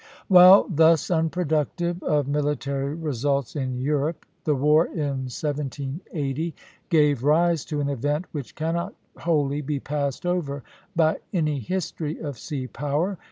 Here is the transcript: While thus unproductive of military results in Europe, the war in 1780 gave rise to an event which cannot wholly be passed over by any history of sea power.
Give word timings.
While 0.29 0.65
thus 0.67 1.11
unproductive 1.11 2.01
of 2.01 2.27
military 2.27 2.95
results 2.95 3.55
in 3.55 3.77
Europe, 3.79 4.25
the 4.45 4.55
war 4.55 4.85
in 4.87 5.29
1780 5.29 6.55
gave 6.89 7.23
rise 7.23 7.63
to 7.65 7.81
an 7.81 7.89
event 7.91 8.25
which 8.31 8.55
cannot 8.55 8.95
wholly 9.15 9.61
be 9.61 9.79
passed 9.79 10.25
over 10.25 10.63
by 10.95 11.17
any 11.35 11.59
history 11.59 12.19
of 12.19 12.39
sea 12.39 12.65
power. 12.65 13.19